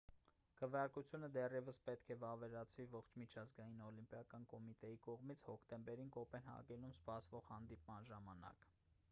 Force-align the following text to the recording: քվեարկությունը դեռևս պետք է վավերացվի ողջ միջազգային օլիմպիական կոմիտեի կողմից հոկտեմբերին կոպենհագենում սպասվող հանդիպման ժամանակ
քվեարկությունը 0.59 1.27
դեռևս 1.35 1.77
պետք 1.89 2.09
է 2.15 2.17
վավերացվի 2.23 2.85
ողջ 2.95 3.13
միջազգային 3.25 3.85
օլիմպիական 3.89 4.49
կոմիտեի 4.55 4.99
կողմից 5.09 5.45
հոկտեմբերին 5.51 6.11
կոպենհագենում 6.19 6.99
սպասվող 7.01 7.49
հանդիպման 7.53 8.11
ժամանակ 8.15 8.69